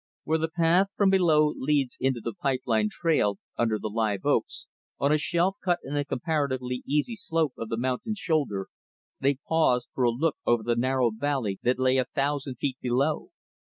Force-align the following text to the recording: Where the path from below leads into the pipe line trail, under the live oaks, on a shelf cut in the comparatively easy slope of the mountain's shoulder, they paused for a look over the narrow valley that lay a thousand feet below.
Where 0.23 0.39
the 0.39 0.49
path 0.49 0.93
from 0.97 1.11
below 1.11 1.53
leads 1.55 1.95
into 1.99 2.21
the 2.21 2.33
pipe 2.33 2.61
line 2.65 2.89
trail, 2.89 3.37
under 3.55 3.77
the 3.77 3.87
live 3.87 4.25
oaks, 4.25 4.65
on 4.97 5.11
a 5.11 5.19
shelf 5.19 5.57
cut 5.63 5.77
in 5.83 5.93
the 5.93 6.03
comparatively 6.03 6.81
easy 6.87 7.15
slope 7.15 7.53
of 7.55 7.69
the 7.69 7.77
mountain's 7.77 8.17
shoulder, 8.17 8.67
they 9.19 9.35
paused 9.35 9.89
for 9.93 10.03
a 10.05 10.09
look 10.09 10.37
over 10.43 10.63
the 10.63 10.75
narrow 10.75 11.11
valley 11.11 11.59
that 11.61 11.77
lay 11.77 11.97
a 11.99 12.05
thousand 12.05 12.55
feet 12.55 12.77
below. 12.81 13.29